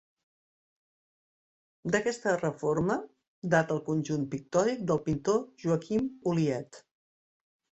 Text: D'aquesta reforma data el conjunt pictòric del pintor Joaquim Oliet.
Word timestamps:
D'aquesta 1.95 2.33
reforma 2.39 2.95
data 3.55 3.75
el 3.77 3.83
conjunt 3.91 4.25
pictòric 4.33 4.83
del 4.93 5.03
pintor 5.11 5.39
Joaquim 5.67 6.09
Oliet. 6.33 6.83